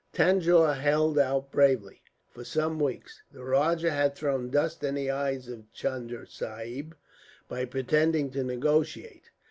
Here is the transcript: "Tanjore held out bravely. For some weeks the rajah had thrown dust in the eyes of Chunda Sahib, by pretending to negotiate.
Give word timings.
"Tanjore 0.13 0.73
held 0.79 1.19
out 1.19 1.51
bravely. 1.51 2.01
For 2.31 2.43
some 2.43 2.79
weeks 2.79 3.21
the 3.31 3.43
rajah 3.43 3.91
had 3.91 4.15
thrown 4.15 4.49
dust 4.49 4.83
in 4.83 4.95
the 4.95 5.11
eyes 5.11 5.47
of 5.47 5.71
Chunda 5.73 6.25
Sahib, 6.25 6.95
by 7.47 7.65
pretending 7.65 8.31
to 8.31 8.43
negotiate. 8.43 9.29